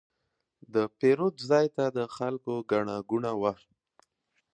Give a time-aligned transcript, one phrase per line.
[0.73, 3.53] د پیرود ځای ته د خلکو ګڼه ګوڼه وه.